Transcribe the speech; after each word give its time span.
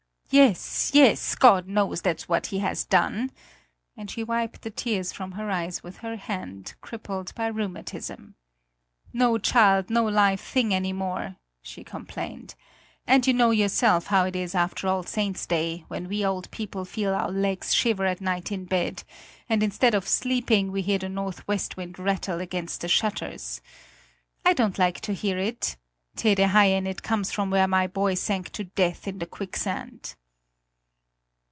"Yes, 0.33 0.91
yes, 0.93 1.35
God 1.35 1.67
knows, 1.67 2.01
that's 2.01 2.29
what 2.29 2.45
he 2.55 2.59
has 2.59 2.85
done," 2.85 3.31
and 3.97 4.09
she 4.09 4.23
wiped 4.23 4.61
the 4.61 4.69
tears 4.71 5.11
from 5.11 5.33
her 5.33 5.49
eyes 5.51 5.83
with 5.83 5.97
her 5.97 6.15
hand, 6.15 6.73
crippled 6.79 7.35
by 7.35 7.47
rheumatism. 7.47 8.35
"No 9.11 9.37
child, 9.37 9.89
no 9.89 10.05
live 10.07 10.39
thing 10.39 10.73
any 10.73 10.93
more!" 10.93 11.35
she 11.61 11.83
complained. 11.83 12.55
"And 13.05 13.27
you 13.27 13.33
know 13.33 13.51
yourself 13.51 14.07
how 14.07 14.23
it 14.23 14.37
is 14.37 14.55
after 14.55 14.87
All 14.87 15.03
Saints' 15.03 15.45
Day, 15.45 15.83
when 15.89 16.07
we 16.07 16.23
old 16.25 16.49
people 16.49 16.85
feel 16.85 17.13
our 17.13 17.29
legs 17.29 17.73
shiver 17.75 18.05
at 18.05 18.21
night 18.21 18.53
in 18.53 18.63
bed, 18.63 19.03
and 19.49 19.61
instead 19.61 19.93
of 19.93 20.07
sleeping 20.07 20.71
we 20.71 20.81
hear 20.81 20.99
the 20.99 21.09
northwest 21.09 21.75
wind 21.75 21.99
rattle 21.99 22.39
against 22.39 22.79
the 22.79 22.87
shutters. 22.87 23.59
I 24.45 24.53
don't 24.53 24.79
like 24.79 25.01
to 25.01 25.11
hear 25.13 25.37
it. 25.37 25.75
Tede 26.15 26.39
Haien, 26.39 26.87
it 26.87 27.03
comes 27.03 27.33
from 27.33 27.49
where 27.49 27.67
my 27.67 27.85
boy 27.85 28.13
sank 28.13 28.49
to 28.51 28.63
death 28.63 29.09
in 29.09 29.19
the 29.19 29.25
quicksand!" 29.25 30.15